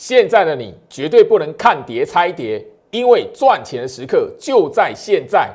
[0.00, 5.50] 现在的你绝对不能看跌猜跌，因为赚钱的时刻就在现在。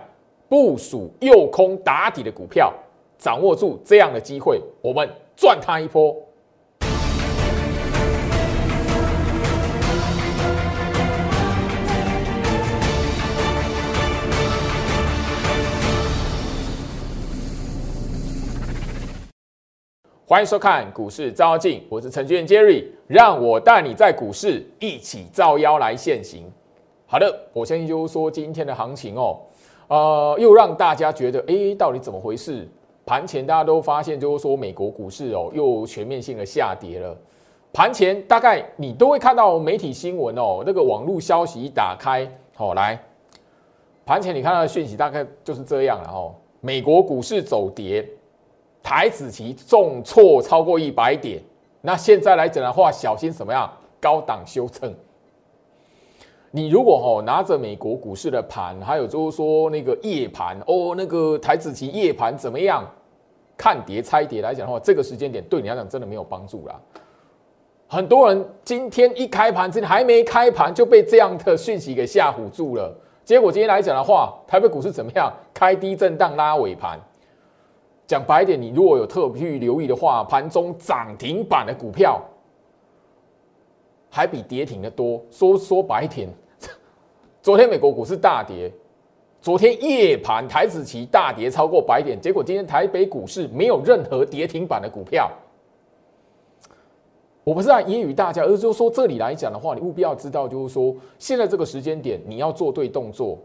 [0.47, 2.71] 部署诱空打底的股票，
[3.17, 6.15] 掌握住这样的机会，我们赚它一波。
[20.27, 26.51] 欢迎收看股市照妖镜，我是程序员 Jerry，让我带你在股市一起照妖来现行。
[27.05, 29.37] 好的，我相信就是说今天的行情哦，
[29.87, 32.67] 呃，又让大家觉得，哎，到底怎么回事？
[33.05, 37.15] 盘前大家都发现就是说美国股市哦又全面性的下跌了。
[37.71, 42.99] 盘前大概你都会看到媒体新闻哦，那个网络消息一打开，好来，
[44.03, 48.03] 盘前你看到的讯息大概就是这样了哦，美国股市走跌。
[48.85, 51.41] 台子期重挫超过一百点，
[51.81, 53.67] 那现在来讲的话，小心什么样？
[53.99, 54.93] 高档修正。
[56.51, 62.87] 你如果吼拿着美国股市的盘，还有就是说那个夜盘哦，那个台子期夜盘怎么样？
[63.57, 66.79] 看跌猜跌来讲的话，这个时间点对你来讲真的没有帮助啦。
[67.87, 72.95] 很多人今天一开盘，今天还没开盘就被这样的讯息给吓唬住了。
[73.23, 75.33] 结果今天来讲的话，台北股市怎么样？
[75.55, 76.99] 开低震荡拉尾盘。
[78.07, 82.21] 讲白一点，你如果有特别去留意的话，盘中涨停板的股票
[84.09, 85.19] 还比跌停的多。
[85.31, 86.29] 说说白一点，
[87.41, 88.71] 昨天美国股市大跌，
[89.41, 95.31] 昨天夜盘台子期大跌超过百点，结果今天台北股市没有任何跌停板的股票。
[97.43, 103.39] 我不是在揶揄大家，而是说这里来讲的话，你务必要知道，就是说现在这个时间点，你要做对动作。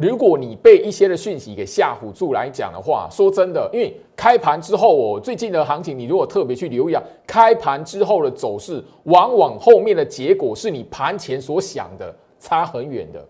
[0.00, 13.22] 如果你被一些的讯息给吓唬住来讲的话，说真的，因为开盘之后哦，最近的行情，你如果特别去留意啊，开盘之后的走势，往往后面的结果是你盘前所想的差很远的。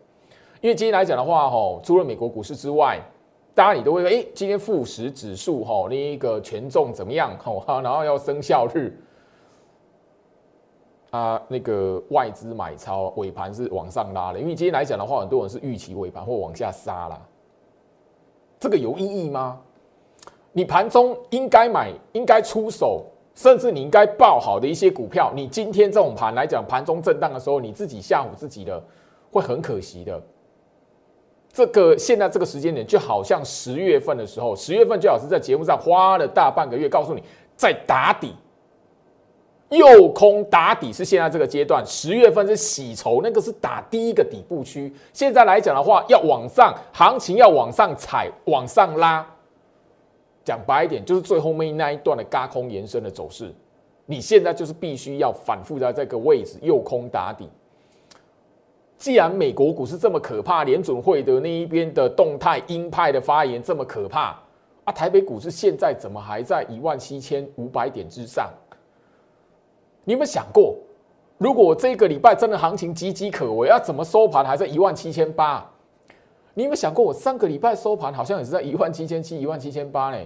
[0.61, 3.01] 因为今天来讲的话，哈，除了美国股市之外，
[3.53, 7.37] 大家你都会说，哎，今天富时指数哈，那一个权重怎么样？
[7.39, 8.97] 哈，然后要生效日。
[11.11, 17.21] 啊，那个外资买超尾盘是往上拉的，因为今天来讲的话，很多人是预期尾盘或往下杀啦。
[18.61, 19.59] 这个有意义吗？
[20.53, 23.05] 你盘中应该买、应该出手，
[23.35, 28.83] 甚至你应该报好的一些股票，你今天这种盘来讲，盘中震荡的时候，你自己吓唬自己的，
[29.33, 30.23] 会很可惜的。
[31.53, 37.21] 这个现在这个时间点，就好像十月份的时候，十月份最好是在节目上花了大半个月，告诉你
[37.57, 38.35] 在打底。
[39.71, 44.93] 右空打底是现在这个阶段，十月份是洗筹，那个是打第一个底部区。
[45.13, 49.25] 现在来讲的话，要往上，行情要往上踩，往上拉。
[50.43, 53.55] 讲白一点，就是最后面那一段的嘎空延伸的走势。
[54.07, 57.49] 你现在就是必须要反复在这个位置右空打底。
[58.99, 64.37] 既然美国股市这么可怕，联准会的那一边的动态鹰派的发言这么可怕，
[64.83, 68.51] 啊，台北股市现在怎么还在一万七千五百点之上？
[70.11, 70.77] 你有没有想过，
[71.39, 75.65] 如果我这个礼拜真的行情岌岌可危，要怎么收盘还在一万七千八？
[76.53, 80.19] 你有没有想过，我上个礼拜收盘好像也是在一万七千七、一万七千八呢？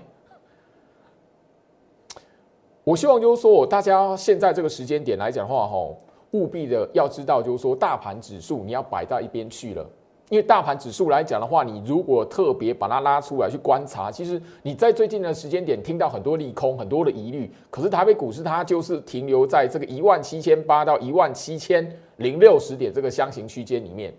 [2.82, 5.98] 我希望就是说，大家现在这个时间点来讲的话，吼，
[6.30, 9.86] 务必的要知道，就是说，大盘指数你要摆到一边去了。
[10.30, 21.86] 因为大盘指数来讲的话，你如果特别把它拉出来去观察，其实你在最近的时间点听到很多利空、很多的疑虑，可是台北股市它就是停留在这个一万七千八到一万七千
[22.16, 24.12] 零六十点这个箱型区间里面。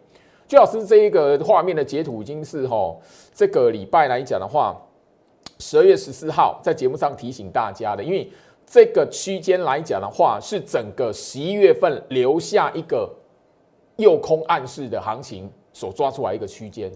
[0.47, 2.95] 最老师这一个画面的截图已经是哦，
[3.33, 4.79] 这个礼拜来讲的话，
[5.57, 8.31] 十二月十四号在节目上提醒大家的，因为
[8.63, 13.11] 这个区间来讲的话，是整个十一月份留下一个
[13.95, 15.51] 诱空暗示的行情。
[15.75, 16.89] 所抓出来一个区间，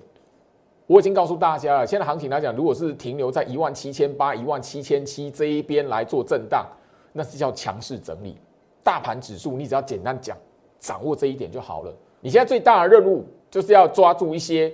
[0.87, 1.85] 我已经告诉大家了。
[1.85, 6.65] 现在行情来讲，如果是停留在一万七千八、一万七千七这一边来做震荡，
[7.11, 8.37] 那是叫强势整理。
[8.81, 10.37] 大盘指数，你只要简单讲，
[10.79, 11.93] 掌握这一点就好了。
[12.21, 14.73] 你现在最大的任务就是要抓住一些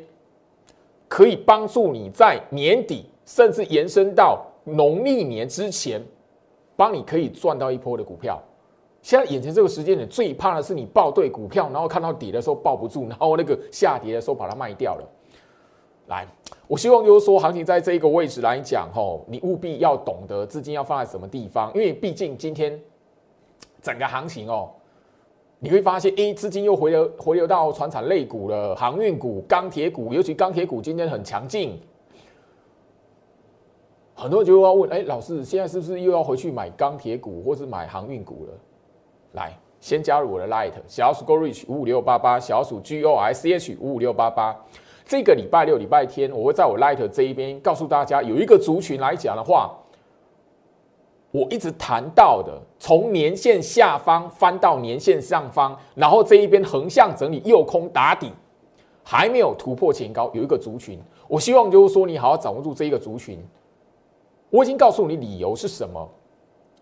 [1.08, 6.00] 可以帮助你在年底，甚至延伸到农历年之前，
[6.76, 8.40] 帮你可以赚到一波的股票。
[9.06, 15.08] 现在眼前这个时间点，最怕的是你报对股票，然后看到底的时候抱不住，然后那个下跌的时候把它卖掉了。
[16.08, 16.28] 来，
[16.68, 22.82] 我希望就是说，行情在这一个位置来讲，吼，你务必要懂得资金要放在什么地方，因为毕竟今天
[23.80, 24.72] 整个行情哦，
[25.60, 31.80] 你会发现，哎，资金又回流回流到船产类股了，航运股、钢铁股，尤其钢铁股今天很强劲。
[34.16, 38.54] 很多人就要问，哎，老师，现在是不是又要回去买钢铁股，或是买航运股了？
[39.36, 44.56] 来，先加入我的 Light 小鼠 Go Reach 五五六八八，小鼠 G O I C H 五五六八八。
[45.06, 49.72] 这个礼拜六、礼拜天，我会在我 Light 这一边告诉大家，有一个族群来讲的话，
[51.30, 58.32] 我一直谈到的，从年线下方翻到年线上方，然后这一边横向整理，右空打底，
[59.04, 63.38] 还没有突破前高，有一个族群，我希望就是说，你好好掌握住这一个族群。
[64.50, 66.10] 我已经告诉你理由是什么。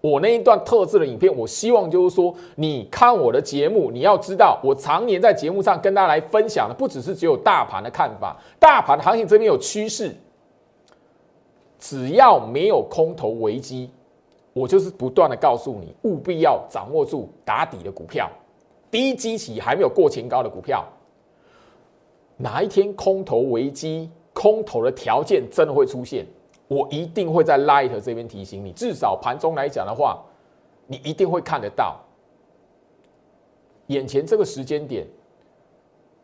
[0.04, 10.14] 我那一段特制的影片，我希望就是说，你看我的节目，你要知道，我常年在节目上跟大家来分享的，不只是只有大盘的看法，大盘行情这边有趋势，
[11.80, 13.90] 只要没有空头危机，
[14.52, 18.30] 我就是不断的告诉你，务必要掌握住打底的股票，
[18.92, 20.84] 低基期还没有过前高的股票，
[22.36, 26.26] 哪一天空头危机，空头的条件真的会出现？
[26.74, 30.20] 我一定会在 Light 这边提醒你，至少盘中来讲的话，
[30.88, 32.00] 你一定会看得到。
[33.88, 35.06] 眼前这个时间点，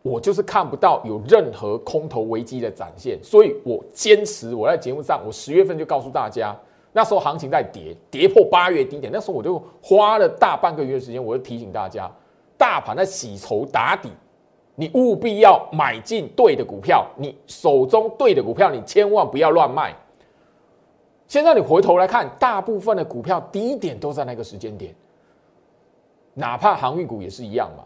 [0.01, 6.55] 我就是看不到有任何空头危机的展现，所以我坚持我在节目上，我十月份就告诉大家，
[6.93, 12.09] 那时候行情在跌，跌破八月低点，那时候我就花了大半个月的时间，我就提醒大家，
[12.57, 14.09] 大盘在洗筹打底，
[14.75, 19.93] 你务必要买进对的股票，你手中对的股票，你千万不要乱卖。
[21.29, 24.93] 现在你回头来看，大部分的股票低点都在那个时间点，
[26.33, 27.83] 哪怕航运股也是一样嘛。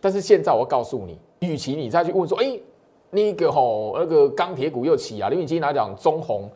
[0.00, 2.56] 但是现在我告诉你，与其你再去问说，哎，
[3.10, 6.48] 那个吼那个钢铁股又起啊，因为今天来讲中红、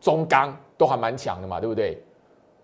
[0.00, 2.02] 中钢都还蛮强的嘛，对不对？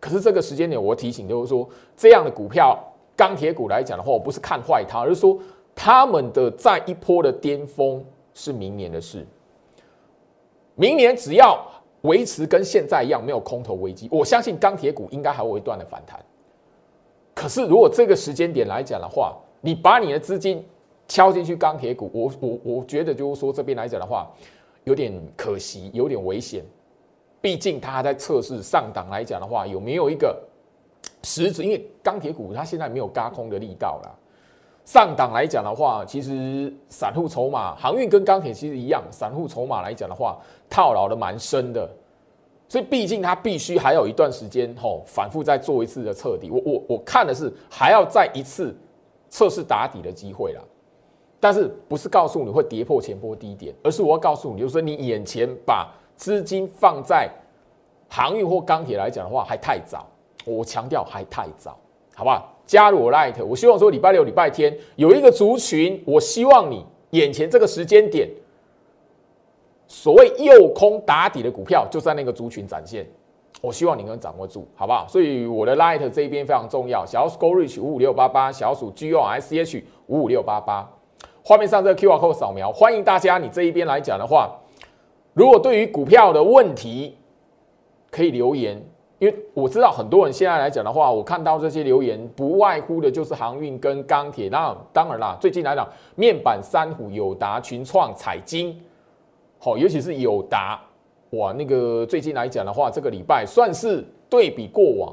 [0.01, 2.79] 可是这个时间点，我提醒就是说，这样的股票，
[3.15, 5.39] 钢铁股来讲的话，我不是看坏它，而是说
[5.75, 8.03] 他们的再一波的巅峰
[8.33, 9.27] 是明年的事。
[10.75, 11.63] 明年只要。
[12.03, 16.19] 维持跟现在一样，没有空头危机，我相信钢铁股应该还会一段的反弹。
[17.35, 20.65] 可是，如果这个时间点来讲的话，你把你的资金
[21.07, 24.31] 敲进去钢铁股，我我我觉得就是说这边来讲的话，
[24.85, 26.65] 有点可惜，有点危险。
[27.41, 30.37] 毕竟它还在测试上档来讲的话，有没有一个
[31.23, 31.63] 实质？
[31.63, 34.19] 因为钢铁股它现在没有嘎空的力道了。
[34.89, 40.39] 上档来讲的话，其实散户筹码，航运跟钢铁其实一样，散户筹码来讲的话，
[40.71, 41.87] 套牢的蛮深的，
[42.71, 46.51] 所以毕竟它必须还有一段时间吼，反复再做一次的彻底。
[46.51, 48.75] 我我我看的是还要再一次
[49.29, 50.63] 测试打底的机会啦，
[51.39, 55.87] 但是不是告诉你会跌破前波低点，而是我要告诉你，就是说你眼前把
[56.17, 57.29] 资金放在
[58.09, 60.07] 航运或钢铁来讲的话，还太早。
[60.47, 61.77] 我强调还太早，
[62.15, 62.55] 好不好？
[62.69, 68.29] 加入我 Light，我希望说礼拜六、礼拜天有一个族群，我希望你眼前这个时间点，
[69.87, 73.09] 所谓右空打底的股票就在那个族群展现，
[73.63, 75.07] 我希望你能掌握住，好不好？
[75.09, 80.87] 所以我的 Light 这一边非常重要，小鼠 Go Reach 五五六八八，小鼠 G O S H 五五六八八，
[81.43, 84.55] 画面上这个 Q R code 扫描，欢迎大家，你这一边来讲的话，
[85.33, 87.17] 如果对于股票的问题
[88.11, 88.87] 可以留言。
[89.19, 94.49] 因为我知道很多人现在来讲的话，我看到这些留言，不外乎的就是航运跟钢铁。
[94.49, 98.81] 那当然啦，最近来讲，面板三虎、友达、群创、彩晶，
[99.59, 100.81] 好，尤其是友达，
[101.31, 105.13] 哇，那个最近来讲的话，这个礼拜算是对比过往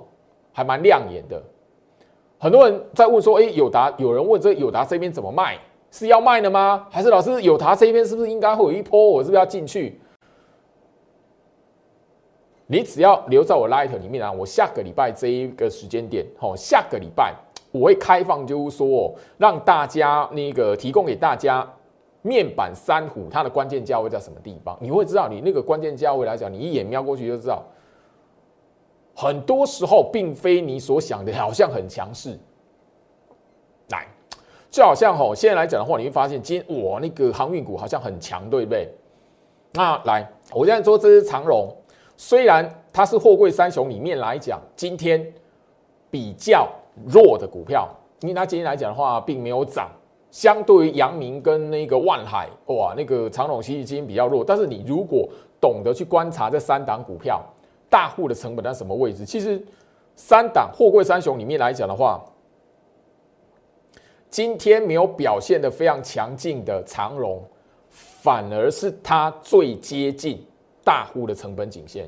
[0.53, 1.41] 还蛮亮眼的。
[2.37, 5.57] 很多人在问说，哎，友达，有人问这友达这边怎么卖？
[5.89, 6.85] 是要卖的吗？
[6.91, 9.09] 还是老师友达这边是不是应该会有一波？
[9.09, 9.99] 我是不是要进去？
[12.67, 17.31] 你只要留在我 Light 里面啊，我下个礼拜这一个时间点，好，下个礼拜
[17.71, 21.71] 我会开放，就是说让大家那个提供给大家
[22.23, 27.63] 面板三虎它的关键价位在什么地方，你会知道你那个关键价位来讲，你一眼瞄过去就知道，
[29.13, 32.35] 很多时候并非你所想的，好像很强势。
[33.89, 34.07] 来，
[34.71, 38.89] 就好像吼，现在来讲的话，你会发现今天我那个航运股好像很强，对不对？
[39.73, 41.71] 那来，我现在说这是长荣。
[42.17, 45.33] 虽然它是货柜三雄里面来讲，今天
[46.09, 46.69] 比较
[47.05, 47.89] 弱的股票，
[48.21, 49.89] 因为它今天来讲的话，并没有涨。
[50.31, 54.43] 相对于阳明跟那个万海，哇，那个长隆其实今天比较弱。
[54.43, 55.29] 但是你如果
[55.61, 57.41] 懂得去观察这三档股票，
[57.89, 59.25] 大户的成本在什么位置？
[59.25, 59.63] 其实
[60.17, 62.21] 三档货柜三雄里面来讲的话，
[64.29, 67.41] 今天没有表现的非常强劲的长荣，
[67.89, 70.45] 反而是它最接近。
[70.85, 72.07] 大户的成本颈线，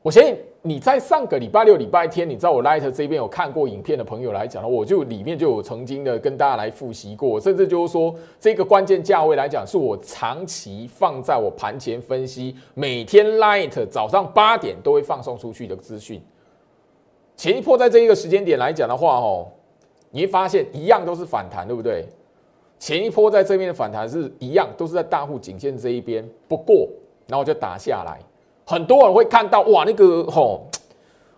[0.00, 16.22] 我相信你在上个礼拜六、礼拜天，你在我 Light 这边有看过影片的朋友来讲呢，我就里面就有曾经的跟大家来复习过，甚至就是说这个关键价位来讲，是我长期放在我盘前分析，每天 Light 早上八点都会放送出去的资讯。
[17.36, 19.48] 前一波在这一个时间点来讲的话，哦，
[20.10, 22.06] 你会发现一样都是反弹，对不对？
[22.78, 26.88] 前一波在这边的反弹是一样，都是在大户颈线这一边，不过
[27.30, 28.18] 然后就打下来，
[28.66, 30.66] 很多人会看到哇，那个吼，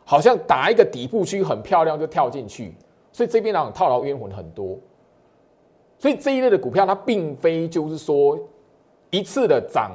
[0.05, 2.75] 好像打一个底部区很漂亮就跳进去，
[3.13, 4.79] 所以这边那种套牢冤魂很多。
[5.99, 8.39] 所以这一类的股票，它并非就是说
[9.11, 9.93] 一次的涨，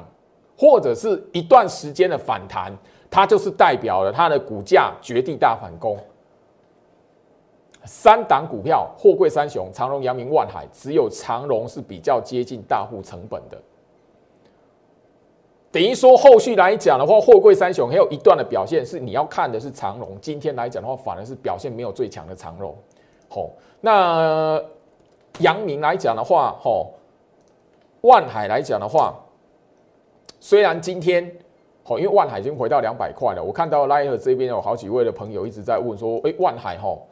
[0.57, 2.71] 或者是一段时间的反弹，
[3.09, 5.97] 它就是代表了它的股价绝地大反攻。
[7.83, 13.57] 三档股票，货柜三雄，长荣、阳明、万海，只有长荣是比较接近大户成本的。
[15.77, 20.17] 等于说，后续来讲的话，货柜三雄还有一段的表现是你要看的是长荣。
[20.19, 22.75] 今天来讲的话，反而是表现没有最强的长荣。
[23.29, 23.47] 好，
[23.79, 24.59] 那。
[25.41, 26.93] 阳明来讲的话，吼，
[28.01, 29.13] 万海来讲的话，
[30.39, 31.31] 虽然今天，
[31.83, 37.05] 吼，因为万海已经回到两百块了，我看到莱特这边有好几位的朋友一直在问说，哎，万海吼，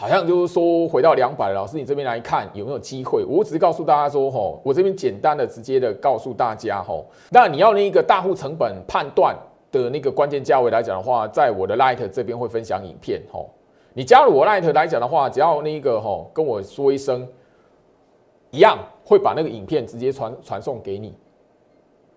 [0.00, 3.22] 好像就是说回到两百，老师你这边来看有没有机会？
[3.22, 9.36] 我只是告诉大家说，吼，我这边简单的、直接的告诉大家，吼，那你要那个大户成本判断
[9.70, 13.50] 的那个关键价位来讲的话，在我的 Light 这边会分享影片，吼。
[13.92, 17.28] 你加入我 Light 来讲的话，只要那个吼跟我说一声，
[18.50, 21.14] 一样会把那个影片直接传传送给你。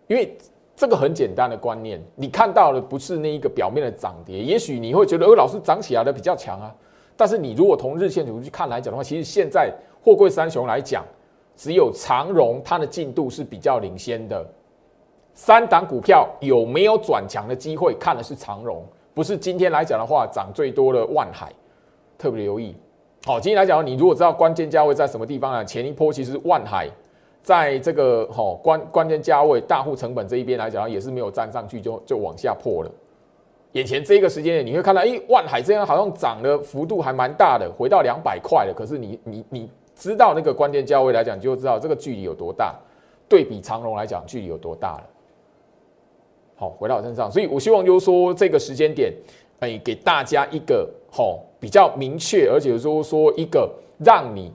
[0.07, 0.37] 因为
[0.73, 6.73] 这个很简单的观念，你看到的不是那一个表面的涨跌，也许你会觉得，哦，老师涨起来的比较强啊。
[7.15, 9.71] 但是你如果从日线图去看来讲的话，其实现在
[10.03, 11.05] 货柜三雄来讲，
[11.55, 14.45] 只有长荣它的进度是比较领先的。
[15.33, 21.51] 三档股票有没有转强的机会，看的是长荣，不是今天来讲的话涨最多的万海。
[22.15, 22.73] 特别留意，
[23.25, 25.65] 好，今天来讲，你如果知道关键价位在什么地方呢？
[25.65, 26.87] 前一波其实万海
[27.41, 32.91] 在这个好关关键价位大户成本这一边来讲，也是没有站上去就就往下破了。
[33.73, 38.73] 眼前这个时间点，你会看到，哎，万海这样好像涨的幅度还蛮大的，回到两百块了。
[38.73, 42.75] 可是你你你知道那个关键价位来讲，就知道这个距离有多大，
[43.27, 45.03] 对比长荣来讲，距离有多大了。
[46.55, 49.13] 好，回到我身上，所以我希望就是说这个时间点。
[49.59, 54.51] 哎，给大家一个好比较明确，而且说说一个让你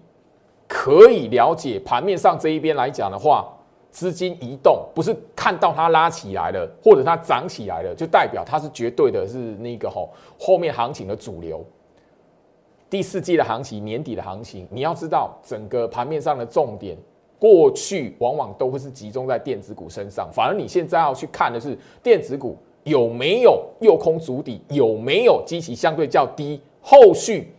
[0.66, 3.48] 可以了解盘面上这一边来讲的话，
[3.90, 11.64] 资金移动不是看到它拉起来了，或者它涨起来了，就代表它是绝对的是那个吼后面行情的主流。
[12.90, 16.96] 第四季的行情，年底的行情，你要知道整个盘面上的重点，
[17.38, 22.56] 过去往往都会是集中在电子股身上，反而你现在要去看的是电子股。
[22.84, 24.62] 有没有诱空足底？
[24.70, 26.58] 有没有基期相对较低？
[26.80, 27.52] 后续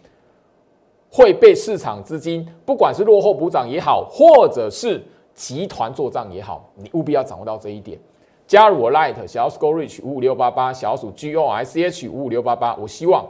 [1.12, 5.00] 会被市场资金，不管是落后补涨也好，或者是
[5.39, 7.98] 集团做账也好，你务必要掌握到这一点。
[8.46, 12.75] 加入我 Light 小鼠 Go Reach 五五六八八，小鼠 G O S H 五五六八八。
[12.75, 13.25] 我希望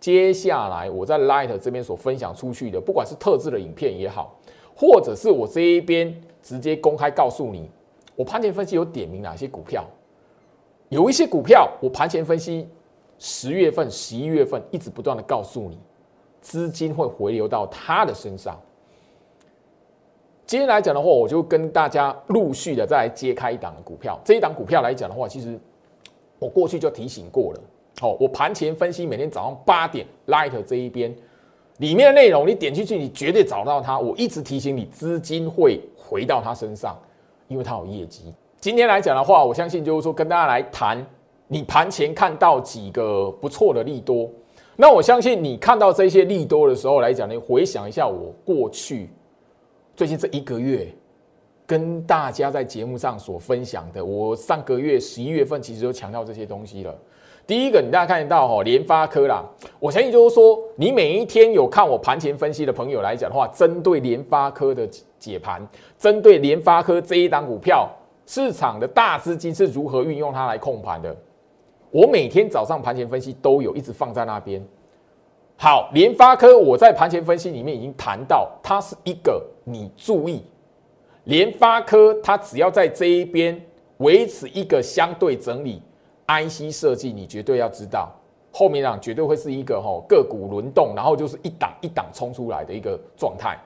[0.00, 4.36] 接下来我在 Light 这边所分享出去的，不管是特制的影片也好，
[4.74, 7.70] 或者是我这一边直接公开告诉你，
[8.16, 9.84] 我盘前分析有点名哪些股票。
[10.88, 12.66] 有一些股票，我盘前分析，
[13.20, 15.78] 十月份、十一月份一直不断的告诉你，
[16.40, 18.60] 资金会回流到他的身上。
[20.48, 24.18] 今天来讲的话，我就跟大家陆续的再来揭开一档股票。
[24.24, 25.60] 这一档股票来讲的话，其实
[26.38, 27.60] 我过去就提醒过了。
[28.00, 31.14] 好，我盘前分析，每天早上八点，Light 这一边
[31.80, 33.98] 里面的内容，你点进去，你绝对找到它。
[33.98, 36.98] 我一直提醒你，资金会回到它身上，
[37.48, 38.32] 因为它有业绩。
[38.58, 41.06] 今天来讲的话，我相信就是说跟大家来谈，
[41.46, 44.26] 你盘前看到几个不错的利多，
[44.76, 49.10] 那我相信你看到这些利多的时候来讲，你回想一下我过去
[49.98, 50.86] 最近这一个月
[51.66, 56.96] 跟大家在节目上所分享的，我上个月十一月份其实就强调这些东西了。
[57.48, 59.44] 第一个，你大家看得到哈，联发科啦，
[59.80, 64.88] 我相信就是说，你每一天有看我盘前分析的朋友来讲的话，针对联发科的
[65.18, 65.66] 解盘，
[65.98, 67.90] 针对联发科这一档股票。
[68.24, 71.16] 市场的大资金是如何运用它来控盘的？
[71.90, 74.64] 我每天早上盘前分析都有一直放在那边。
[75.56, 80.42] 好，联发科我在盘前分析里面已经谈到，它是一个你注意，
[81.24, 83.60] 联发科它只要在这一边
[83.98, 85.82] 维持一个相对整理
[86.26, 88.10] ，IC 设计你绝对要知道，
[88.52, 93.58] 后面啊绝对会是一个吼个股轮动，然后就是一档一档冲出来的一个状态。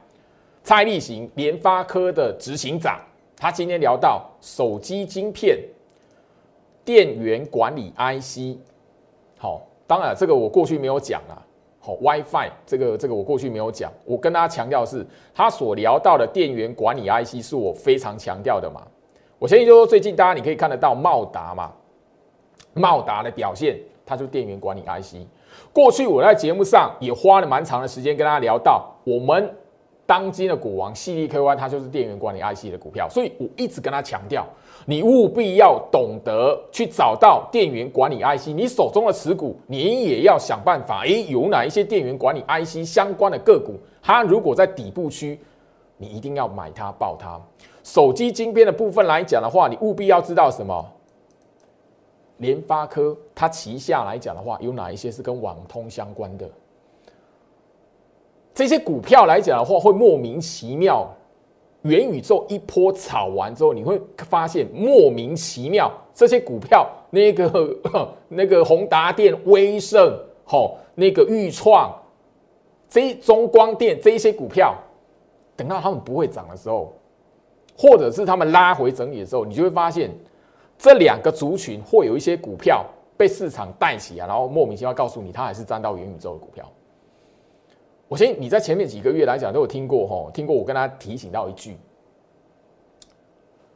[0.64, 3.00] 蔡立行，联发科的执行长。
[3.36, 5.58] 他今天聊到手机晶片、
[6.84, 8.56] 电源管理 IC，
[9.36, 11.42] 好，当然这个我过去没有讲啊。
[11.84, 18.80] 好，WiFi 这个这个我过去没有讲，我跟大家强调是，他所聊到的电源管理 IC 是我非常强调的嘛。
[19.40, 21.72] 我相信就说最近大家你可以看得到茂达嘛，
[22.74, 25.26] 茂达的表现，它就是电源管理 IC。
[25.72, 29.52] 过去我在节目上也花了蛮长的时间跟大家聊到，我们
[30.06, 34.46] 当今的股王 C D K Y 它就是电源管理 IC 的股票，所以我一直跟他强调，
[34.86, 45.38] 你务必要懂得去找到电源管理 IC，你手中的持股，你也要想办法，诶，有哪一些电源管理 IC 相关的个股，它如果在底部区，
[45.96, 47.40] 你一定要买它爆它。
[47.84, 50.84] 手机晶片的部分来讲的话，你务必要知道什么？
[52.38, 56.48] 联发科它旗下来讲的话，有哪一些是跟网通相关的？
[58.54, 61.08] 这些股票来讲的话，会莫名其妙，
[61.82, 67.76] 元宇宙一波炒完之后，你会发现莫名其妙，这些股票那个
[68.28, 71.92] 那个宏达电、威盛、吼那个裕创、
[72.88, 74.74] 这中光电这一些股票，
[75.56, 76.92] 等到他们不会涨的时候，
[77.76, 80.10] 或者是他们拉回整理的时候，你就会发现。
[80.78, 82.84] 这两个族群会有一些股票
[83.16, 86.68] 被市场带起啊，然后莫名其妙告诉你，它还是沾到元宇宙的股票。
[88.12, 91.78] 我相信你在前面几个月来讲都有听过哈，听过我跟他提醒到一句：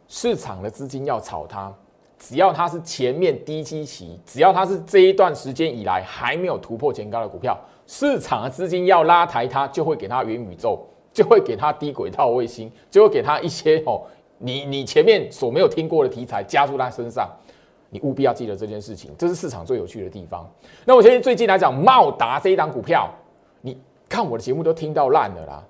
[0.09, 1.75] 市场的资金要炒它，
[2.19, 14.03] 只要它是前面低基期，只要它是这一段时间以来还没有突破前高的股票，市场的资金要拉抬它，就会给它元宇宙，就会给它低轨道卫星，就会给它一些哦。
[14.37, 17.27] 你你前面所没有听过的题材加注在身上，
[17.89, 20.47] 你务必要记得这件事情，这是市场最有趣的地方。
[20.85, 23.11] 那我相信最近来讲，茂达这一档股票，
[24.17, 25.63] 看我的节目都听到烂了啦。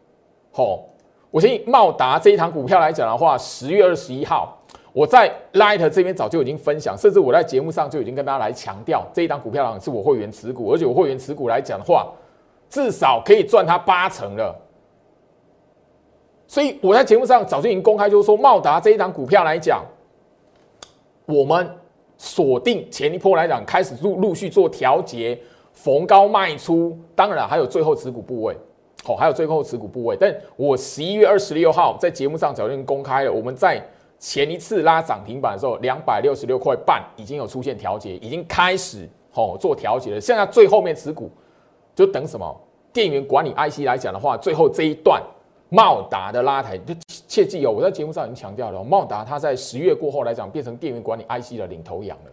[0.52, 0.84] 吼，
[1.32, 4.56] 我相信茂达这一档股票来讲的话，十月二十一号，
[4.92, 12.06] 我在 Light 这边早就已经分享，甚至我在节目上就已经跟大家来强调，这一档股票是我会员持股，而且我会员持股来讲的话，
[12.70, 14.54] 至少可以赚它八成了。
[16.46, 19.84] 所以我在节目上早就已经公开，就是说茂达这一档股票来讲，
[21.24, 21.68] 我们
[22.16, 25.36] 锁定前一波来讲，开始陆陆续做调节，
[25.76, 26.99] 逢高卖出。
[27.14, 28.56] 当然还有最后持股部位，
[29.04, 30.16] 好，还有最后持股部位。
[30.18, 33.81] 但我十一月二十六号在节目上早就公开了，我们在
[34.18, 40.20] 前一次拉涨停板的时候，两百六十六块半已经有出现调节，已经开始好做调节了。
[40.20, 41.31] 现在最后面持股
[41.94, 42.61] 就等什么？
[42.92, 45.22] 电源管理 IC 来讲的话，最后这一段。
[45.68, 46.94] 茂达的拉抬，就
[47.27, 47.72] 切记哦！
[47.72, 52.31] 我在节目上已经强调了，茂达它在十月过后来讲，变成电源管理 IC 的领头羊了。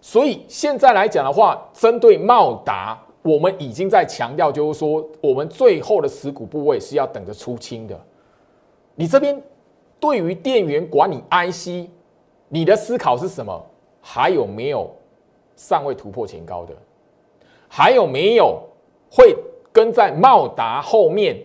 [0.00, 7.98] 所以现在来讲的话，针对茂达，我们已经在强调，就是说，我们最后的持股部位是要等着出清的。
[8.94, 9.40] 你这边
[10.00, 11.90] 对于电源管理 IC，
[12.48, 13.64] 你的思考是什么？
[14.00, 14.90] 还有没有
[15.56, 16.72] 尚未突破前高的？
[17.68, 18.62] 还有没有
[19.10, 19.36] 会
[19.72, 21.36] 跟在茂达后面？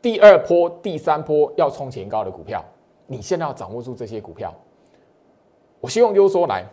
[0.00, 2.64] 第二波、第三波要冲前高的股票，
[3.06, 4.54] 你现在要掌握住这些股票。
[5.80, 6.64] 我希望就是说，来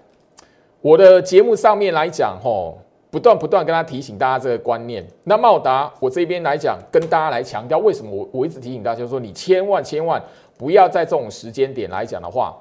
[0.82, 2.78] 我的节目上面来讲，吼，
[3.10, 5.06] 不断不断跟他提醒大家这个观念。
[5.24, 10.22] 那茂达，我这边来讲，跟大家来强调，为什么我我一直提醒大家，说，你千万千万
[10.58, 12.58] 不要在这种时间点来讲的话，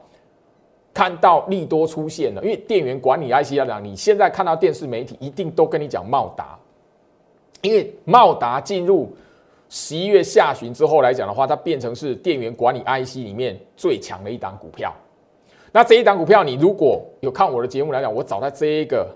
[0.92, 6.58] 看到利多出现了，因为电源管理 IC 来讲，你现在看到电视媒体一定都跟你讲茂达，
[7.62, 9.10] 因为茂达进入。
[9.72, 14.92] 十一月下旬之后来讲的话，它变成是电源管理 IC 里面最强的一档股票。
[15.72, 19.08] 那这一档股票，你如果有看我的节目来讲，我早在这一个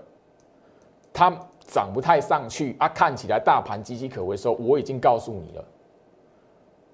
[1.11, 1.29] 它
[1.67, 5.63] 涨不太上去啊，看起来大盘岌岌可危的时候，我已经告诉你了。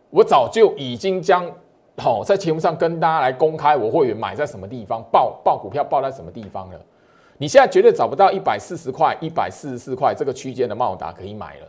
[0.09, 1.45] 我早就已经将
[1.97, 6.79] 好在节目上跟大家来公开我会员买在什么地方，报报股票报在什么地方了。
[7.37, 11.67] 你现在绝对找不到一百四十块、一百四十四块这个区间的茂达可以买了，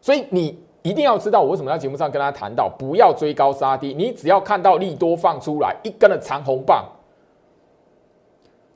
[0.00, 0.58] 所以你。
[0.82, 6.86] 一定要知道我为什么在节目上跟大家谈到不要追高杀低，你只要看到利多放出来一根的长红棒，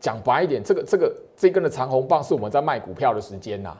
[0.03, 3.75] 讲白一点，这个这个这根的长红棒是我们在卖股票的时间呐。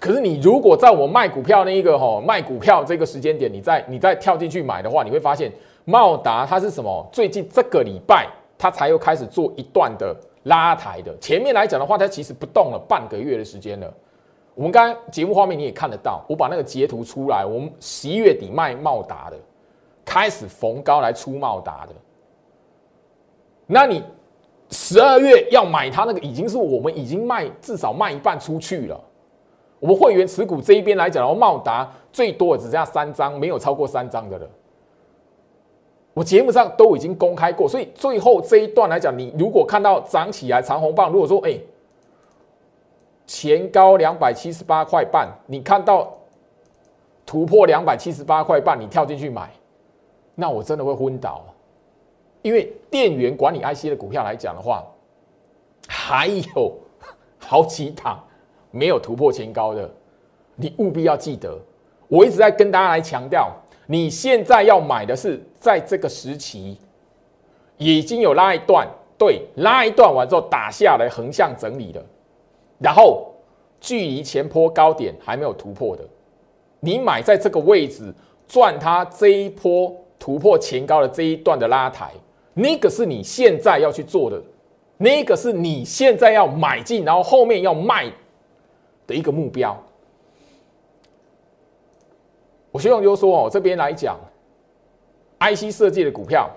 [0.00, 5.52] 可是你如果在我卖股票那一个吼卖股票这个时间点，你再你再跳进去买的话，你会发现
[5.84, 7.06] 茂达它是什么？
[7.12, 13.92] 最近这个礼拜它才又开始做一段的拉抬的，前面来讲的话，它其实不动了半个月的时间了。
[14.54, 17.44] 我们刚刚节目画面你也看得到，我把那个截图出来。
[17.44, 19.36] 我们十一月底卖茂达的，
[20.04, 21.92] 开始逢高来出茂达的。
[23.66, 24.02] 那你
[24.70, 29.00] 十二月要买它那个，已经是我们已经卖至少卖一半出去了。
[29.78, 34.46] 我们会员持股这一边来讲，然后茂达最多只剩下三张，没有超过三张的了。
[36.14, 41.58] 我节目上都已经公开过，所以最后这一段来讲，你如果看到涨起来长红棒，如果说哎。
[43.28, 46.16] 前高两百七十八块半，你看到
[47.26, 49.50] 突破两百七十八块半，你跳进去买，
[50.36, 51.44] 那我真的会昏倒。
[52.46, 54.86] 因为电源管理 IC 的股票来讲的话，
[55.88, 56.72] 还有
[57.40, 58.24] 好几档
[58.70, 59.92] 没有突破前高的，
[60.54, 61.58] 你务必要记得，
[62.06, 63.50] 我一直在跟大家来强调，
[63.88, 66.78] 你现在要买的是在这个时期
[67.78, 68.86] 已经有拉一段，
[69.18, 72.00] 对，拉一段完之后打下来横向整理的，
[72.78, 73.34] 然后
[73.80, 76.04] 距离前坡高点还没有突破的，
[76.78, 78.14] 你买在这个位置
[78.46, 82.12] 赚它这一波突破前高的这一段的拉抬，
[82.58, 84.42] 那个是你现在要去做的。
[84.96, 88.10] 那个是你现在要买进，然后后面要卖
[89.06, 89.78] 的一个目标。
[92.70, 94.18] 我希望就说哦，这边来讲
[95.38, 96.48] ，IC 设计的股票，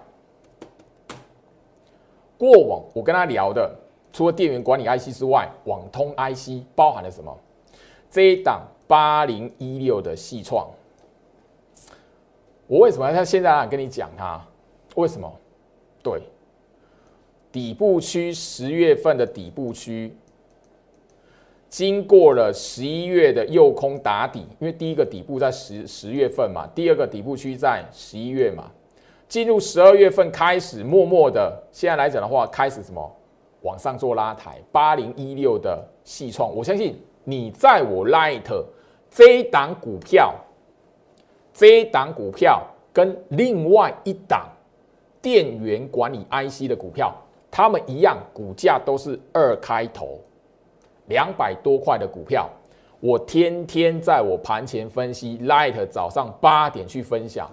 [2.38, 3.70] 过往我跟他聊的，
[4.14, 7.38] 除了电源管理 IC 之外，网通 IC 包含了什么？
[8.10, 10.66] 这一档八零一六的细创，
[12.68, 14.42] 我为什么要现在跟你讲它？
[14.96, 15.30] 为什么？
[16.18, 16.28] 对。
[17.52, 20.16] 底部区十月份的底部区，
[21.68, 28.70] 经过了十一月的右空打底，因为第一个底部在十十月份嘛，第二个底部区在十一月嘛，
[29.28, 33.18] 进入十二月份开始默默的，现在来讲的话，开始什么
[33.62, 38.44] 往上做拉抬，八零一六的细创，我相信你在我 Light
[39.10, 40.36] 这一档股票，
[41.52, 44.48] 这一档股票跟另外一档
[45.22, 47.14] 电源管理 IC 的股票。
[47.52, 50.20] 他们一样，股价都是二开头，
[51.08, 52.48] 两百多块的股票。
[53.00, 57.50] 我天天在我盘前分析，Light 早上八点去分享。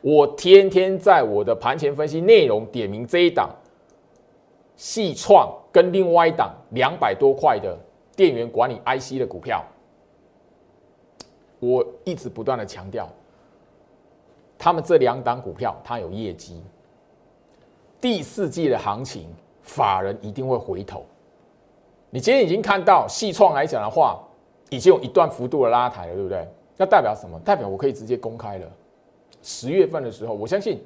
[0.00, 3.50] 我天天在我的盘前分析内容点名这一档
[4.74, 7.76] 细创跟另外一档两百多块的
[8.16, 9.62] 电源管理 IC 的股票，
[11.58, 13.06] 我一直不断的强调，
[14.56, 16.62] 他们这两档股票它有业绩。
[18.08, 19.26] 第四季的行情，
[19.62, 21.04] 法人一定会回头。
[22.08, 24.22] 你今天已经看到细创来讲的话，
[24.70, 26.48] 已经有一段幅度的拉抬了，对不对？
[26.76, 27.36] 那代表什么？
[27.40, 28.66] 代表我可以直接公开了。
[29.42, 30.80] 十月份的时候，我相信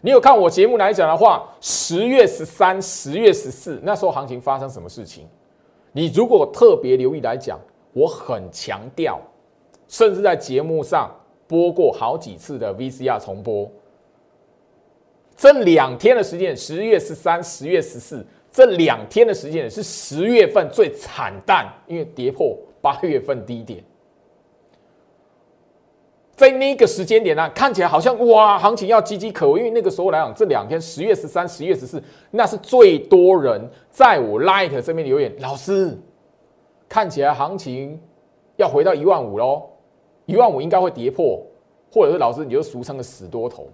[0.00, 5.28] 你有看我节目来讲的话，十月十三、十月十四那时候行情发生什么事情？
[5.92, 7.60] 你如果特别留意来讲，
[7.92, 9.20] 我很强调，
[9.86, 11.14] 甚至在节目上
[11.46, 13.70] 播过好几次的 VCR 重播。
[15.44, 23.84] 这两天的时间，十月十三、十月十四，这两天的时间是十月份最惨淡，因为跌破八月份低点。
[26.34, 35.94] 在那个时间点呢，看起来好像哇，行情要岌岌可危，因为那个时候来讲，这两天十月十三、十月十四，那是最多人在我 Light 这边留言，老师，
[36.88, 38.00] 看起来行情
[38.56, 39.64] 要回到一万五喽，
[40.24, 41.46] 一万五应该会跌破，
[41.92, 43.68] 或者是老师你就俗称的死多头。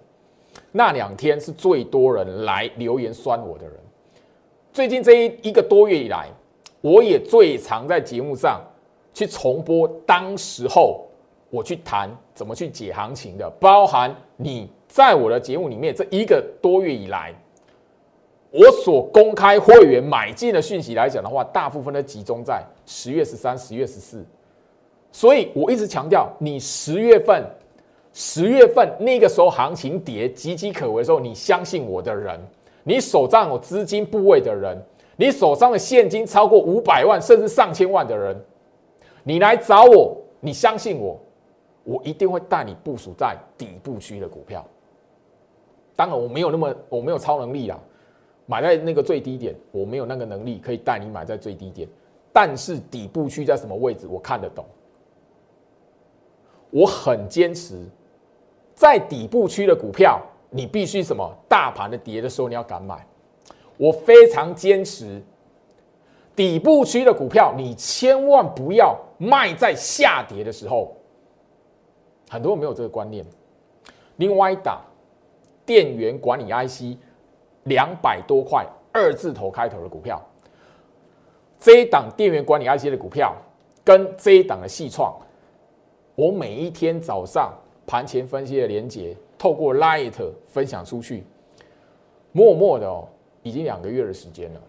[0.71, 3.75] 那两天是最多人来留言酸我的人。
[4.71, 6.29] 最近这一一个多月以来，
[6.79, 8.61] 我也最常在节目上
[9.13, 11.05] 去重播当时候
[11.49, 17.33] 我去谈怎么去解行情的，包含你在我的节目里面这一个多月以来，
[18.49, 24.25] 我所公开会员买进的讯息来讲的话，大部分都集中在十月十三、十月十四，
[25.11, 27.43] 所以我一直强调，你十月份。
[28.13, 32.39] 十月份那个时候行情跌岌岌可危的时候，你相信我的人，
[32.83, 34.77] 你手上有资金部位的人，
[35.15, 38.35] 你手上的现金超过五百万甚至上千万的人，
[39.23, 41.17] 你来找我，你相信我，
[41.85, 44.65] 我一定会带你部署在底部区的股票。
[45.95, 47.79] 当然我没有那么我没有超能力啦，
[48.45, 51.87] 买在那个最低点，我没有那个能力可以带你买在最低点，
[52.33, 54.65] 但是底部区在什么位置我看得懂，
[56.71, 57.81] 我很坚持。
[58.81, 61.31] 在底部区的股票，你必须什么？
[61.47, 63.05] 大盘的跌的时候，你要敢买。
[63.77, 65.21] 我非常坚持，
[66.35, 70.97] 底部区的股票，你千万不要卖在下跌的时候。
[72.27, 73.23] 很多人没有这个观念。
[74.15, 74.81] 另外一档
[75.63, 76.97] 电源管理 IC，
[77.65, 80.19] 两百多块二字头开头的股票，
[81.59, 83.35] 这一档电源管理 IC 的股票
[83.83, 85.15] 跟这一档的细创，
[86.15, 87.53] 我每一天早上。
[87.85, 90.13] 盘前分析的连接，透过 Light
[90.47, 91.23] 分享出去，
[92.31, 93.07] 默默的哦，
[93.43, 94.61] 已经两个月的时间了。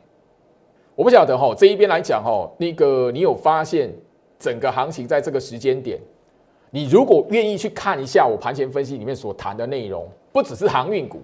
[0.94, 3.92] 我不晓得哈，这一边来讲哈，那个你有发现
[4.38, 5.98] 整个行情在这个时间点，
[6.70, 11.20] 你如果愿意去看一下我盘前分析里面所谈的内容，不只是航运股，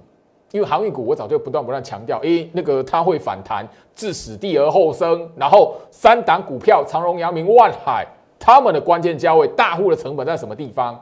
[0.52, 8.06] 因为航运股我早就不断不断强调，诶，那个它会反弹，置死地而后生，然后三档股票长荣、阳明、万海，
[8.38, 10.98] 他们的关键价位，大户的成本在什么地方？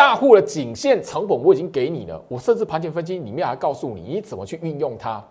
[0.00, 5.22] 大户的颈线成本我已经给你了，我甚至盘前分析里面还告诉你你怎么去运用它。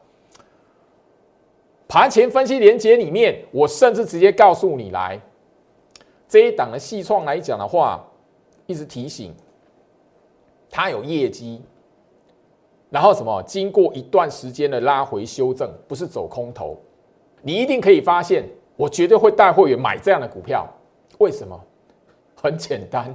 [1.88, 5.20] 盘前分析连接里面，我甚至直接告诉你来，
[6.28, 8.06] 这一档的细创来讲的话，
[8.68, 9.34] 一直提醒
[10.70, 11.64] 它有业绩，
[12.92, 16.78] 然后什么，经过一段时间的拉回修正，不是走空头，
[17.42, 20.68] 你一定可以发现，我绝对会带会员买这样的股票。
[21.18, 21.60] 为什么？
[22.36, 23.12] 很简单，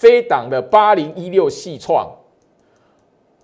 [0.00, 2.10] 这一档的八零一六细创。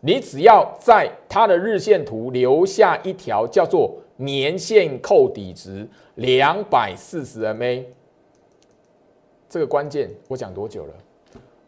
[0.01, 7.85] 你只要在它的日线图留下一条叫做年线扣底值两百四十 MA，
[9.51, 10.95] 这个关键我讲多久了？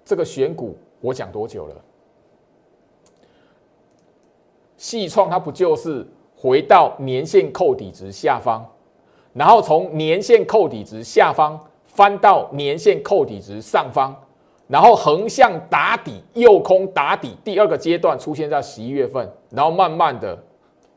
[0.07, 1.75] 这个选股我讲多久了？
[4.79, 8.65] 细创它不就是回到年线扣底值下方，
[9.35, 14.17] 然后从年线扣底值下方翻到年线扣底值上方？
[14.69, 20.39] 然后横向打底，右空打底，第二个阶段出现在十一月份，然后慢慢的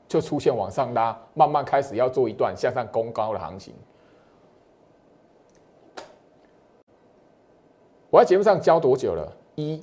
[0.09, 3.73] 就出现往上拉，慢慢开始要做一段向上攻高的行情。
[8.09, 9.31] 我在节目上教多久了？
[9.55, 9.81] 一、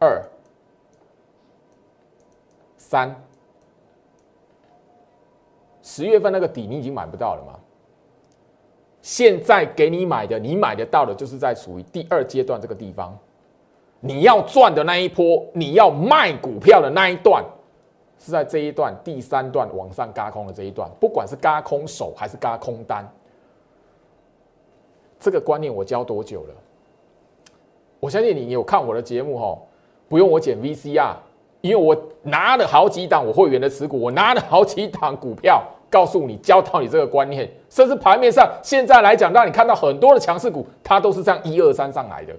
[0.00, 0.22] 二、
[2.78, 3.14] 三，
[5.82, 7.60] 十月份那个底你已经买不到了吗？
[9.04, 13.14] 现在给你买的，你买得到的，就是在属于第二阶段这个地方。
[14.00, 17.44] 你要赚的那一波，你要卖股票的那一段，
[18.18, 23.06] 是在这一段第三段往上嘎空的这一段，不管是嘎空手还是嘎空单，
[25.20, 26.54] 这个观念我教多久了？
[28.00, 29.58] 我相信你有看我的节目哈，
[30.08, 31.14] 不用我剪 VCR，
[31.60, 35.62] 因为我拿了好几档我会员的持股，我拿了好几档股票。
[35.94, 42.34] 告诉你，教导你这个观念，甚至盘面上现在来讲，让你看到很多的强势股，它都是这样一二三上来的。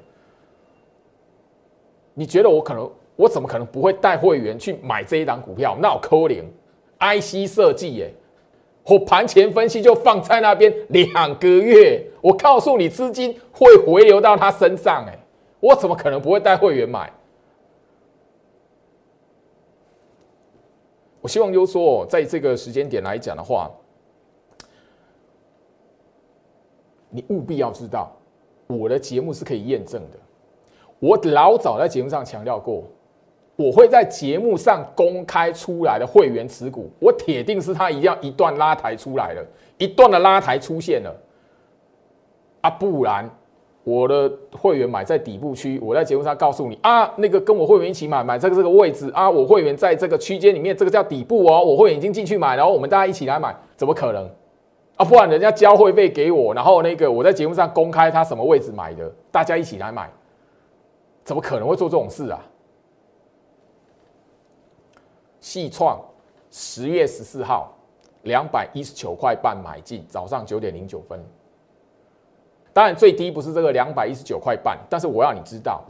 [2.14, 5.78] 你觉得我可能，我怎么可能不会带会员去买这一档股票？
[5.80, 6.44] 那我扣零
[7.00, 8.14] ，IC 设计耶，
[8.84, 15.18] 我盘前分析就放在那边两个月，我告诉你，资金会回流到他身上，哎，
[15.62, 17.10] 我怎么可能不会带会员买？
[21.26, 23.68] 我希望就说，在这个时间点来讲的话，
[27.10, 28.16] 你务必要知道，
[28.68, 30.20] 我的节目是可以验证的。
[31.00, 32.84] 我老早在节目上强调过，
[33.56, 39.44] 我会在节目上公开出来的会员持股，我铁定是他一定要一段拉抬出来了，
[39.80, 41.12] 一段的拉抬出现了，
[42.62, 43.28] 啊，不然。
[43.86, 54.28] 我的会员买在底部区，我在节目上告诉你啊，那个跟我会员一起买，买在这个位置啊，我会员在这个区间里面，这个叫底部哦，我会员已经进去买，然后我们大家一起来买，怎么可能
[54.98, 55.06] 啊？
[55.06, 60.10] 不然人家交会费给我，然后那个我在节目上公开他什么位置买的，大家一起来买，
[61.24, 62.44] 怎么可能会做这种事啊？
[65.40, 66.02] 细创
[66.50, 67.72] 十月十四号
[68.24, 71.24] 两百一十九块半买进，早上九点零九分。
[72.76, 75.82] 当然最低不是这个两百一十九块半，但是我要你知道，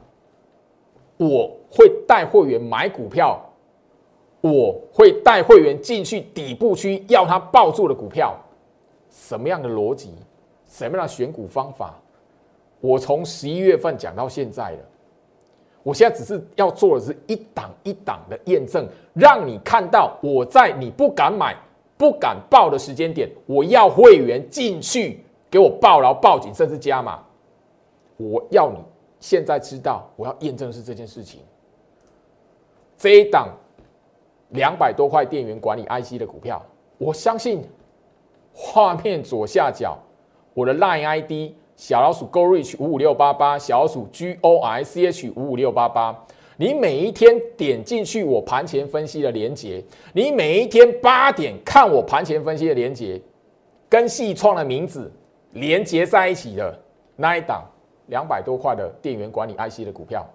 [1.17, 3.43] 我会带会员买股票，
[4.39, 8.37] 我会带会员进去底部区要他抱住的股票，
[9.09, 10.13] 什么样的逻辑，
[10.69, 11.99] 什么样的选股方法，
[12.79, 14.77] 我从十一月份讲到现在了，
[15.81, 21.57] 我现在只是要做的是一档一档的验证，让你看到我在你不敢买、
[21.97, 25.24] 不敢报的时间点，我要会员进去。
[25.49, 27.23] 给我报牢、报警，甚至加码。
[28.17, 28.77] 我要你
[29.19, 31.41] 现在知道，我要验证是这件事情。
[32.97, 33.49] 这一档
[34.49, 36.61] 两百多块电源管理 IC 的股票，
[36.97, 37.63] 我相信
[38.53, 39.97] 画面左下角
[40.53, 46.25] 我的 Line ID 小老鼠 Go Reach 五五六八八，小老鼠 G O I C H 五五六八八。
[46.55, 53.21] 你每一天点进去我盘前分析的连接，你每一天八点看我盘前分析的连接，
[53.89, 55.11] 跟细创的名字。
[55.55, 56.77] 连接在一起的
[57.15, 57.63] 那一档
[58.07, 60.25] 两百多块的电源管理 IC 的股票，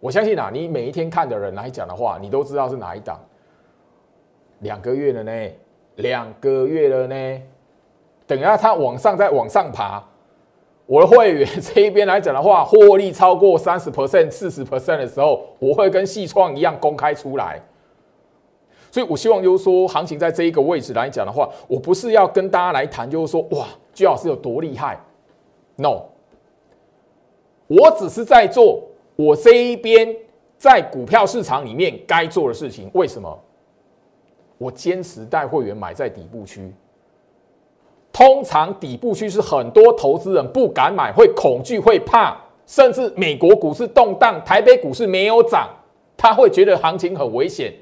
[0.00, 3.18] 我相信啊，你每一天看的人来讲的话，你都知道是哪一档。
[4.60, 5.50] 两个月了呢，
[5.96, 7.42] 两个月了呢，
[8.26, 10.02] 等下它往上再往上爬，
[10.86, 17.60] 我的会员这一边来讲的话，获利超过三十 percent、四十 percent 的时候，我会跟细创一样公开出来。
[18.90, 23.66] 所以我希望就是说，行情在这一个位置来讲的话，我不是要跟大家来谈，就是说哇。
[23.94, 24.98] 居老师有多厉害
[25.76, 26.02] ？No，
[27.66, 28.82] 我只是在做
[29.16, 30.14] 我这一边
[30.58, 32.90] 在股票市场里面该做的事情。
[32.94, 33.40] 为什么？
[34.58, 36.72] 我坚持带会员买在底部区。
[38.12, 45.68] 通常底部区是很多投资人不敢买，会恐惧、会怕，甚至美国股市动荡，台北股市没有涨，
[46.16, 47.74] 他会觉得行情很危险。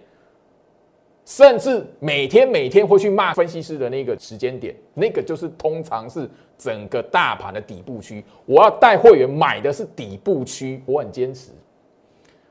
[1.25, 8.25] 甚至每天每天会去骂分析师的那个时间点，那个就是通常是整个大盘的底部区。
[8.45, 11.51] 我要带会员买的是底部区，我很坚持。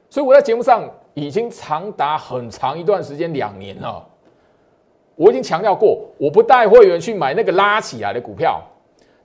[0.10, 4.07] 所以我在节目上已经长达很长一段时间，两年了。
[5.15, 8.62] 我已经强调过，我不带会员去买那个拉起来的股票，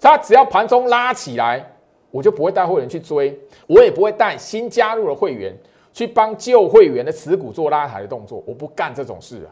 [0.00, 1.64] 它只要盘中拉起来，
[2.10, 5.56] 我就不会带会员去追，我也不会带新加入的会员。
[5.96, 9.50] 去帮旧会员的持股做拉抬的动作，我不干这种事啊。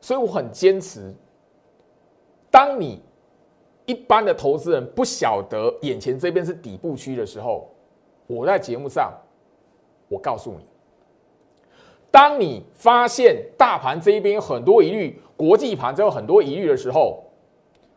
[0.00, 1.12] 所以我很坚持。
[2.48, 3.02] 当你
[3.84, 7.68] 一般的投资人不晓得眼前这边是底部区的时候，
[8.28, 9.12] 我在节目上
[10.06, 10.64] 我告诉你：
[12.08, 17.24] 当你发现大盘这一边很多疑虑，国际盘这有很多疑虑的时候，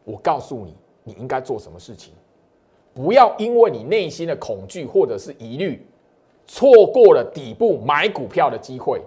[0.04, 2.16] 我告诉你你应该做什么事情。
[2.96, 5.86] 不要因为你内心的恐惧或者是疑虑。
[6.52, 9.00] 错过了底部买股票的机会，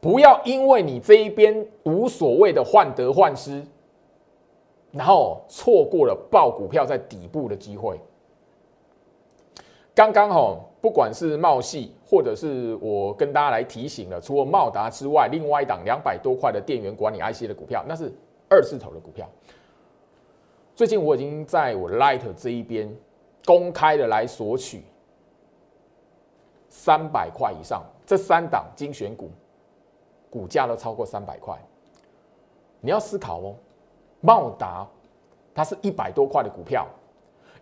[0.00, 3.62] 不要因为你这一边无所谓的患得患失，
[4.90, 8.00] 然后错过了爆股票在底部的机会。
[9.94, 18.10] 刚刚哈，不管是茂系，或者是我跟大家来提醒了，除了茂达之外，另外一档两百多块的电源管理 IC 的股票，那是
[18.48, 19.28] 二字头的股票。
[20.74, 22.90] 最近我已经在我 Light 这一边
[23.44, 24.82] 公开的来索取。
[26.70, 29.28] 三百块以上，这三档精选股，
[30.30, 31.54] 股价都超过三百块。
[32.80, 33.54] 你要思考哦，
[34.20, 34.86] 茂达
[35.52, 36.86] 它是一百多块的股票，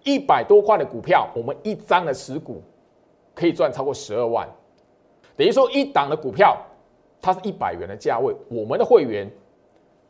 [0.05, 2.63] 一百多块的股票，我们一张的持股
[3.35, 4.49] 可以赚超过十二万，
[5.37, 6.57] 等于说一档的股票，
[7.21, 9.29] 它是一百元的价位，我们的会员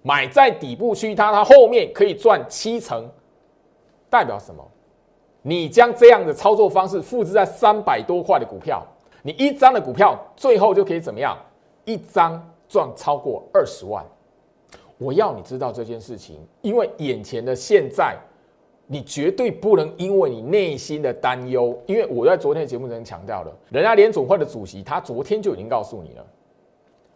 [0.03, 3.09] 买在底部区，它它后面可以赚七成，
[4.11, 4.69] 代表什么？
[5.49, 8.87] 你将这样的操作方式复制在三百多块的股票，
[9.23, 11.35] 你一张的股票最后就可以怎么样？
[11.87, 14.05] 一张赚超过二十万。
[14.99, 18.15] 我要你知道这件事情，因为眼前的现在，
[18.87, 21.83] 你绝对不能因为你内心的担忧。
[21.87, 26.27] 因为我在昨天的节目中强调了，人家联总会的主席他昨天就已经告诉你了，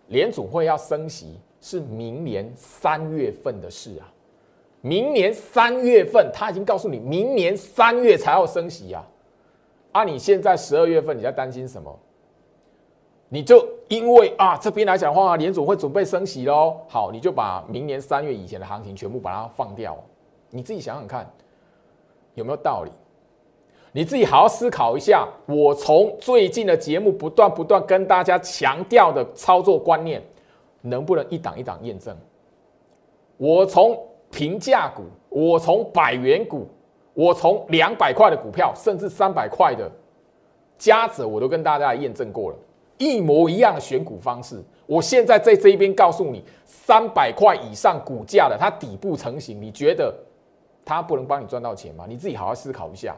[0.07, 4.12] 联总会要升息是明年三月份的事啊。
[4.85, 9.01] 明年三月份，他已经告诉你，明年三月才要升息呀！
[9.92, 11.97] 啊，你现在十二月份你在担心什么？
[13.29, 19.97] 你就因为啊这边来讲的话，联总会准备升息喽，好，你就把明年三月以前的行情全部把它放掉。
[20.51, 21.33] 你自己想想看，
[22.35, 22.90] 有没有道理？
[23.92, 25.29] 你自己好好思考一下。
[25.47, 30.21] 我从最近的节目不断不断跟大家强调的操作观念，
[30.81, 32.16] 能不能一档一档验证？
[33.37, 33.97] 我从。
[34.33, 36.66] 平价股，我从百元股，
[37.12, 39.88] 我从两百块的股票，甚至三百块的
[40.79, 42.57] 加者，我都跟大家验证过了，
[42.97, 44.61] 一模一样的选股方式。
[44.87, 50.12] 我现在在这一边告诉你，三百块以上股价的，它底部成型，你觉得
[50.83, 52.07] 它不能帮你赚到钱吗？
[52.09, 53.14] 你自己好好思考一下。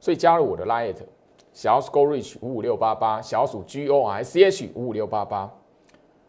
[0.00, 1.04] 所以加入我的 Lite
[1.52, 5.48] 小鼠 Go Reach 五五六八八，小鼠 G O R C H 五五六八八，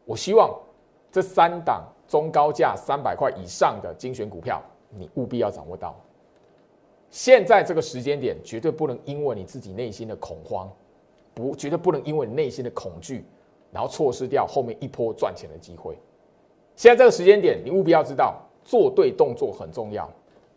[0.06, 0.56] 我希望
[1.12, 1.84] 这三档。
[2.08, 6.00] 中高价三百块以上的精选股票，你务必要掌握到。
[7.10, 10.70] 现在这个时间点，绝对不能因为你自己内心的恐慌，
[11.34, 13.26] 不，绝对不能因为你内心的恐惧，
[13.72, 15.98] 然后错失掉后面一波赚钱的机会。
[16.76, 20.10] 现在这个时间点，你务必要知道，做对动作很重要，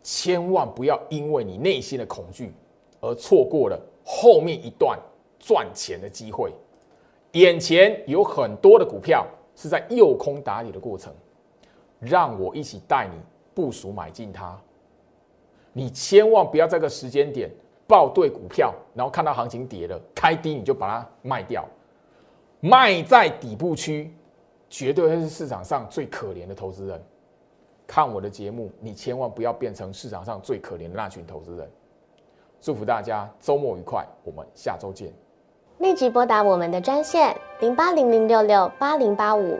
[0.03, 2.53] 千万不要因为你内心的恐惧
[2.99, 4.99] 而错过了后面一段
[5.39, 6.53] 赚钱的机会。
[7.31, 11.13] 眼前有很多的股票是在诱空打底的过程。
[12.01, 13.15] 让我一起带你
[13.53, 14.59] 部署买进它，
[15.71, 17.49] 你千万不要在这个时间点
[17.87, 21.63] 报对股票，然后看到行情跌了，开低你就把它卖掉，
[22.59, 24.11] 卖在底部区，
[24.67, 27.01] 绝对会是市场上最可怜的投资人。
[27.85, 31.69] 看我的节目，你千万不要变成市场上最可怜的那群投资人。
[32.59, 35.11] 祝福大家周末愉快，我们下周见。
[35.79, 39.59] 立即拨打我们的专线零八零零六六八零八五。